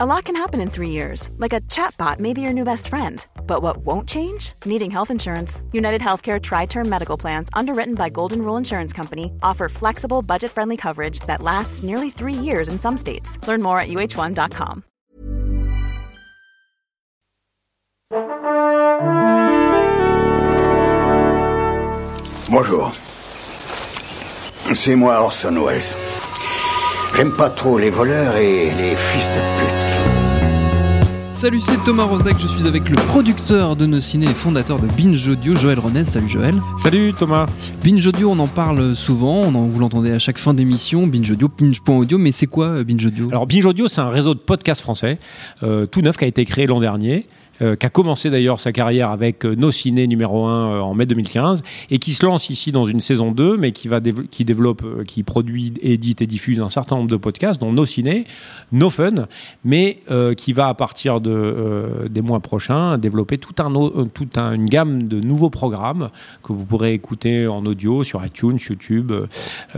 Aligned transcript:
A 0.00 0.06
lot 0.06 0.26
can 0.26 0.36
happen 0.36 0.60
in 0.60 0.70
three 0.70 0.90
years, 0.90 1.28
like 1.38 1.52
a 1.52 1.60
chatbot 1.62 2.20
may 2.20 2.32
be 2.32 2.40
your 2.40 2.52
new 2.52 2.62
best 2.62 2.86
friend. 2.86 3.26
But 3.48 3.62
what 3.62 3.78
won't 3.78 4.08
change? 4.08 4.52
Needing 4.64 4.92
health 4.92 5.10
insurance. 5.10 5.60
United 5.72 6.00
Healthcare 6.00 6.40
Tri 6.40 6.66
Term 6.66 6.88
Medical 6.88 7.16
Plans, 7.16 7.48
underwritten 7.52 7.96
by 7.96 8.08
Golden 8.08 8.42
Rule 8.42 8.56
Insurance 8.56 8.92
Company, 8.92 9.32
offer 9.42 9.68
flexible, 9.68 10.22
budget 10.22 10.52
friendly 10.52 10.76
coverage 10.76 11.18
that 11.26 11.42
lasts 11.42 11.82
nearly 11.82 12.10
three 12.10 12.32
years 12.32 12.68
in 12.68 12.78
some 12.78 12.96
states. 12.96 13.44
Learn 13.48 13.60
more 13.60 13.80
at 13.80 13.88
uh1.com. 13.88 14.84
Bonjour. 22.52 22.92
C'est 24.74 24.94
moi 24.94 25.20
Orson 25.20 25.60
Welles. 25.60 25.96
J'aime 27.16 27.32
pas 27.32 27.50
trop 27.50 27.78
les 27.78 27.90
voleurs 27.90 28.36
et 28.36 28.70
les 28.70 28.94
fils 28.94 29.26
de 29.26 29.40
pute. 29.58 29.77
Salut, 31.38 31.60
c'est 31.60 31.76
Thomas 31.84 32.02
Rozek, 32.02 32.36
je 32.40 32.48
suis 32.48 32.66
avec 32.66 32.88
le 32.88 32.96
producteur 32.96 33.76
de 33.76 33.86
nos 33.86 34.00
ciné 34.00 34.26
et 34.26 34.34
fondateur 34.34 34.80
de 34.80 34.88
Binge 34.88 35.28
Audio, 35.28 35.54
Joël 35.54 35.78
Ronez. 35.78 36.02
Salut 36.02 36.28
Joël. 36.28 36.54
Salut 36.78 37.14
Thomas. 37.14 37.46
Binge 37.80 38.04
Audio, 38.08 38.32
on 38.32 38.40
en 38.40 38.48
parle 38.48 38.96
souvent, 38.96 39.42
on 39.42 39.54
en, 39.54 39.68
vous 39.68 39.78
l'entendez 39.78 40.10
à 40.10 40.18
chaque 40.18 40.38
fin 40.38 40.52
d'émission, 40.52 41.06
Binge 41.06 41.30
Audio, 41.30 41.48
Binge.audio, 41.56 42.18
mais 42.18 42.32
c'est 42.32 42.48
quoi 42.48 42.66
euh, 42.66 42.82
Binge 42.82 43.06
Audio? 43.06 43.28
Alors 43.28 43.46
Binge 43.46 43.64
Audio, 43.64 43.86
c'est 43.86 44.00
un 44.00 44.08
réseau 44.08 44.34
de 44.34 44.40
podcasts 44.40 44.82
français, 44.82 45.20
euh, 45.62 45.86
tout 45.86 46.02
neuf 46.02 46.16
qui 46.16 46.24
a 46.24 46.26
été 46.26 46.44
créé 46.44 46.66
l'an 46.66 46.80
dernier. 46.80 47.28
Euh, 47.60 47.74
qui 47.74 47.86
a 47.86 47.90
commencé 47.90 48.30
d'ailleurs 48.30 48.60
sa 48.60 48.70
carrière 48.70 49.10
avec 49.10 49.44
euh, 49.44 49.56
Nos 49.56 49.72
Ciné 49.72 50.06
numéro 50.06 50.46
1 50.46 50.50
euh, 50.76 50.80
en 50.80 50.94
mai 50.94 51.06
2015 51.06 51.62
et 51.90 51.98
qui 51.98 52.14
se 52.14 52.24
lance 52.24 52.50
ici 52.50 52.70
dans 52.70 52.84
une 52.84 53.00
saison 53.00 53.32
2 53.32 53.56
mais 53.56 53.72
qui 53.72 53.88
va 53.88 54.00
qui 54.30 54.44
développe 54.44 55.04
qui 55.06 55.24
produit 55.24 55.72
édite 55.82 56.22
et 56.22 56.26
diffuse 56.28 56.60
un 56.60 56.68
certain 56.68 56.94
nombre 56.96 57.10
de 57.10 57.16
podcasts 57.16 57.60
dont 57.60 57.72
Nos 57.72 57.84
Ciné, 57.84 58.26
No 58.70 58.90
Fun 58.90 59.26
mais 59.64 59.98
qui 60.36 60.52
va 60.52 60.68
à 60.68 60.74
partir 60.74 61.20
de 61.20 62.06
des 62.08 62.22
mois 62.22 62.38
prochains 62.40 62.96
développer 62.96 63.38
toute 63.38 63.58
un- 63.60 64.52
une 64.54 64.66
gamme 64.66 65.02
de 65.04 65.18
nouveaux 65.20 65.50
programmes 65.50 66.10
que 66.44 66.52
vous 66.52 66.64
pourrez 66.64 66.92
écouter 66.94 67.48
en 67.48 67.64
audio 67.66 68.04
sur 68.04 68.24
iTunes, 68.24 68.58
YouTube, 68.68 69.12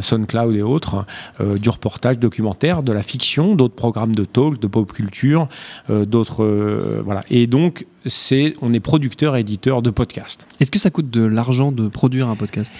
SoundCloud 0.00 0.54
et 0.54 0.62
autres 0.62 1.06
du 1.40 1.68
reportage 1.70 2.18
documentaire, 2.18 2.82
de 2.82 2.92
la 2.92 3.02
fiction, 3.02 3.54
d'autres 3.54 3.74
programmes 3.74 4.14
de 4.14 4.24
talk, 4.24 4.58
de 4.60 4.66
pop 4.66 4.92
culture, 4.92 5.48
d'autres 5.88 6.44
voilà. 7.04 7.22
Et 7.30 7.46
donc 7.46 7.61
donc 7.62 7.86
c'est 8.06 8.54
on 8.62 8.72
est 8.72 8.80
producteur 8.80 9.36
éditeur 9.36 9.82
de 9.82 9.90
podcasts. 9.90 10.46
Est-ce 10.60 10.70
que 10.70 10.78
ça 10.78 10.90
coûte 10.90 11.10
de 11.10 11.22
l'argent 11.24 11.72
de 11.72 11.88
produire 11.88 12.28
un 12.28 12.36
podcast? 12.36 12.72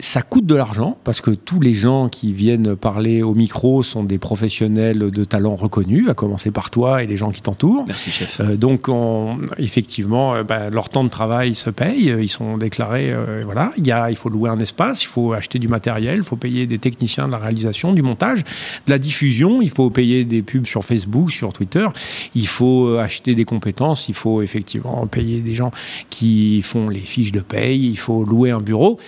Ça 0.00 0.22
coûte 0.22 0.46
de 0.46 0.54
l'argent 0.54 0.96
parce 1.02 1.20
que 1.20 1.32
tous 1.32 1.58
les 1.58 1.74
gens 1.74 2.08
qui 2.08 2.32
viennent 2.32 2.76
parler 2.76 3.20
au 3.24 3.34
micro 3.34 3.82
sont 3.82 4.04
des 4.04 4.18
professionnels 4.18 5.10
de 5.10 5.24
talent 5.24 5.56
reconnus, 5.56 6.08
à 6.08 6.14
commencer 6.14 6.52
par 6.52 6.70
toi 6.70 7.02
et 7.02 7.08
les 7.08 7.16
gens 7.16 7.30
qui 7.32 7.42
t'entourent. 7.42 7.84
Merci 7.88 8.12
chef. 8.12 8.38
Euh, 8.38 8.54
donc, 8.54 8.88
on- 8.88 9.38
effectivement, 9.58 10.36
euh, 10.36 10.44
bah, 10.44 10.70
leur 10.70 10.88
temps 10.88 11.02
de 11.02 11.08
travail 11.08 11.56
se 11.56 11.68
paye. 11.70 12.10
euh, 12.12 12.22
Ils 12.22 12.28
sont 12.28 12.58
déclarés. 12.58 13.10
euh, 13.12 13.42
voilà, 13.44 13.72
il 13.76 13.84
y 13.88 13.90
a, 13.90 14.08
il 14.08 14.16
faut 14.16 14.28
louer 14.28 14.50
un 14.50 14.60
espace, 14.60 15.02
il 15.02 15.08
faut 15.08 15.32
acheter 15.32 15.58
du 15.58 15.66
matériel, 15.66 16.18
il 16.18 16.22
faut 16.22 16.36
payer 16.36 16.66
des 16.68 16.78
techniciens 16.78 17.26
de 17.26 17.32
la 17.32 17.38
réalisation, 17.38 17.92
du 17.92 18.02
montage, 18.02 18.44
de 18.86 18.90
la 18.92 19.00
diffusion. 19.00 19.60
Il 19.62 19.70
faut 19.70 19.90
payer 19.90 20.24
des 20.24 20.42
pubs 20.42 20.64
sur 20.66 20.84
Facebook, 20.84 21.32
sur 21.32 21.52
Twitter. 21.52 21.88
Il 22.36 22.46
faut 22.46 22.98
acheter 22.98 23.34
des 23.34 23.44
compétences. 23.44 24.08
Il 24.08 24.14
faut 24.14 24.42
effectivement 24.42 24.67
payer 25.10 25.40
des 25.40 25.54
gens 25.54 25.70
qui 26.10 26.62
font 26.62 26.88
les 26.88 27.00
fiches 27.00 27.32
de 27.32 27.40
paye. 27.40 27.88
Il 27.88 27.98
faut 27.98 28.24
louer 28.24 28.50
un 28.50 28.60
bureau. 28.60 28.98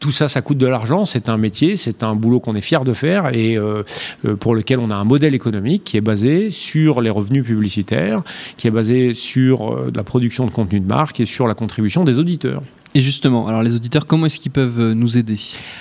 Tout 0.00 0.10
ça, 0.10 0.28
ça 0.28 0.40
coûte 0.40 0.56
de 0.56 0.66
l'argent. 0.66 1.04
C'est 1.04 1.28
un 1.28 1.36
métier, 1.36 1.76
c'est 1.76 2.02
un 2.02 2.14
boulot 2.14 2.40
qu'on 2.40 2.56
est 2.56 2.62
fier 2.62 2.84
de 2.84 2.94
faire 2.94 3.34
et 3.34 3.58
euh, 3.58 3.82
euh, 4.24 4.34
pour 4.34 4.54
lequel 4.54 4.78
on 4.78 4.90
a 4.90 4.94
un 4.94 5.04
modèle 5.04 5.34
économique 5.34 5.84
qui 5.84 5.98
est 5.98 6.00
basé 6.00 6.48
sur 6.48 7.02
les 7.02 7.10
revenus 7.10 7.44
publicitaires, 7.44 8.22
qui 8.56 8.66
est 8.66 8.70
basé 8.70 9.12
sur 9.12 9.74
euh, 9.74 9.92
la 9.94 10.02
production 10.02 10.46
de 10.46 10.50
contenu 10.50 10.80
de 10.80 10.86
marque 10.86 11.20
et 11.20 11.26
sur 11.26 11.46
la 11.46 11.54
contribution 11.54 12.04
des 12.04 12.18
auditeurs. 12.18 12.62
Et 12.94 13.00
justement, 13.00 13.46
alors 13.46 13.62
les 13.62 13.76
auditeurs, 13.76 14.06
comment 14.06 14.26
est-ce 14.26 14.40
qu'ils 14.40 14.50
peuvent 14.50 14.80
euh, 14.80 14.94
nous 14.94 15.16
aider? 15.16 15.38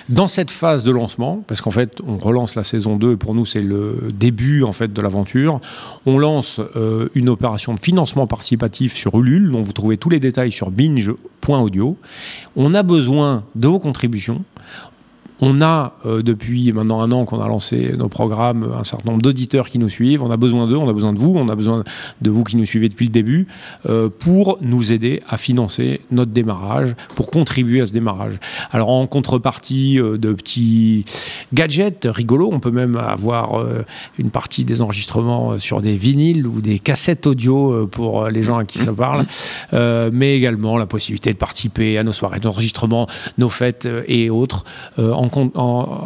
Dans 0.10 0.28
cette 0.28 0.52
phase 0.52 0.84
de 0.84 0.92
lancement, 0.92 1.44
parce 1.48 1.60
qu'en 1.60 1.72
fait, 1.72 2.02
on 2.06 2.18
relance 2.18 2.54
la 2.54 2.64
saison 2.64 2.98
2 2.98 3.14
et 3.14 3.16
pour 3.16 3.34
nous, 3.34 3.46
c'est 3.46 3.62
le 3.62 4.12
début 4.14 4.62
en 4.62 4.74
fait 4.74 4.94
de 4.94 5.02
l'aventure, 5.02 5.60
on 6.06 6.20
lance 6.20 6.62
euh, 6.76 7.10
une 7.16 7.30
opération 7.30 7.74
de 7.74 7.80
financement 7.80 8.28
participatif 8.28 8.96
sur 8.96 9.18
Ulule, 9.20 9.52
dont 9.52 9.64
vous 9.64 9.74
trouvez 9.74 9.98
tous 9.98 10.10
les 10.10 10.20
détails 10.20 10.52
sur 10.52 10.70
binge.audio. 10.70 11.98
On 12.56 12.74
a 12.76 12.84
besoin 12.84 13.44
de 13.56 13.68
vos 13.68 13.80
contributions. 13.80 14.44
On 15.42 15.62
a, 15.62 15.94
euh, 16.06 16.22
depuis 16.22 16.72
maintenant 16.74 17.02
un 17.02 17.12
an 17.12 17.26
qu'on 17.26 17.40
a 17.40 17.48
lancé 17.48 17.94
nos 17.98 18.10
programmes, 18.10 18.72
un 18.78 18.84
certain 18.84 19.12
nombre 19.12 19.22
d'auditeurs 19.22 19.68
qui 19.68 19.80
nous 19.80 19.90
suivent. 19.90 20.24
On 20.24 20.32
a 20.32 20.38
besoin 20.38 20.68
d'eux, 20.68 20.76
on 20.76 20.90
a 20.90 20.94
besoin 20.94 21.14
de 21.14 21.20
vous, 21.20 21.34
on 21.36 21.50
a 21.50 21.56
besoin 21.56 21.84
de 22.22 22.30
vous 22.30 22.44
qui 22.44 22.58
nous 22.58 22.66
suivez 22.66 22.90
depuis 22.90 23.06
le 23.06 23.12
début, 23.12 23.48
euh, 23.88 24.10
pour 24.10 24.58
nous 24.62 24.92
aider 24.92 25.22
à 25.28 25.38
financer 25.38 26.02
notre 26.12 26.32
démarrage, 26.32 26.96
pour 27.16 27.32
contribuer 27.32 27.82
à 27.82 27.86
ce 27.86 27.92
démarrage. 27.92 28.40
Alors 28.72 28.90
en 28.90 29.08
contrepartie 29.08 30.00
euh, 30.00 30.18
de 30.18 30.34
petits 30.34 31.06
gadgets 31.54 32.08
rigolos, 32.10 32.50
on 32.52 32.60
peut 32.60 32.72
même 32.72 32.98
avoir 32.98 33.66
une 34.18 34.30
partie 34.30 34.66
des 34.66 34.82
enregistrements 34.82 35.58
sur 35.58 35.82
des 35.82 35.96
vinyles 35.96 36.46
ou 36.46 36.62
des 36.62 36.80
cassettes 36.80 37.28
audio 37.28 37.88
pour 37.88 38.28
les 38.28 38.44
gens 38.44 38.58
à 38.58 38.66
qui 38.66 38.80
ça 38.80 38.94
parle, 38.94 39.26
euh, 39.74 40.10
mais 40.12 40.36
également 40.36 40.78
la 40.78 40.86
possibilité 40.86 41.32
de 41.34 41.38
participer 41.38 41.98
à 41.98 42.04
nos 42.04 42.12
soirées 42.12 42.40
d'enregistrement, 42.40 43.08
nos 43.38 43.50
fêtes 43.50 43.88
et 44.08 44.30
autres, 44.30 44.66
euh, 44.98 45.12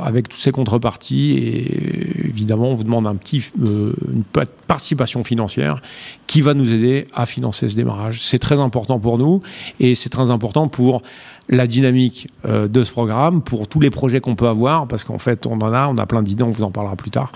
avec 0.04 0.30
toutes 0.30 0.40
ces 0.42 0.52
contreparties. 0.52 1.32
Et 1.38 2.28
évidemment, 2.28 2.70
on 2.70 2.74
vous 2.74 2.84
demande 2.84 3.08
un 3.08 3.16
petit, 3.16 3.44
euh, 3.62 3.94
une 4.14 4.24
pa- 4.24 4.46
participation 4.68 5.24
financière 5.24 5.82
qui 6.28 6.42
va 6.42 6.54
nous 6.54 6.72
aider 6.72 7.08
à 7.14 7.26
financer 7.26 7.70
ce 7.70 7.76
démarrage. 7.76 8.22
C'est 8.22 8.40
très 8.40 8.60
important 8.60 9.00
pour 9.00 9.18
nous 9.18 9.42
et 9.80 9.96
c'est 9.96 10.10
très 10.10 10.32
important 10.32 10.68
pour 10.68 11.02
la 11.50 11.68
dynamique 11.68 12.30
euh, 12.46 12.68
de 12.70 12.84
ce 12.84 12.92
programme, 12.92 13.42
pour 13.42 13.68
tous 13.68 13.80
les 13.82 13.90
projets 13.90 14.22
qu'on 14.22 14.36
peut 14.36 14.48
avoir, 14.48 14.88
parce 14.88 15.04
qu'en 15.04 15.18
fait, 15.18 15.46
on 15.46 15.60
en 15.60 15.74
a, 15.74 15.88
on 15.90 15.98
a 15.98 16.06
plein 16.06 16.24
d'idées, 16.24 16.44
on 16.44 16.50
vous 16.50 16.64
en 16.64 16.72
parlera 16.72 16.96
plus 16.96 17.12
tard. 17.12 17.34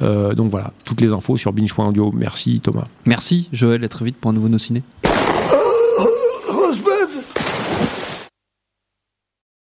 Euh, 0.00 0.34
donc 0.34 0.50
voilà, 0.50 0.72
toutes 0.84 1.00
les 1.02 1.12
infos 1.12 1.36
sur 1.36 1.52
binge.audio. 1.52 2.10
Merci 2.16 2.60
Thomas. 2.60 2.84
Merci 3.04 3.48
Joël, 3.52 3.84
à 3.84 3.88
très 3.88 4.04
vite 4.06 4.16
pour 4.16 4.30
un 4.30 4.34
nouveau 4.34 4.48
nos 4.48 4.58
ciné. 4.58 4.82